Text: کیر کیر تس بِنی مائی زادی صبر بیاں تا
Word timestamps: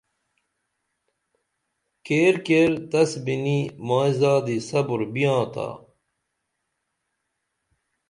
کیر 2.05 2.35
کیر 2.45 2.71
تس 2.91 3.11
بِنی 3.25 3.59
مائی 3.87 4.11
زادی 4.19 4.57
صبر 4.67 4.99
بیاں 5.13 5.43
تا 5.53 5.67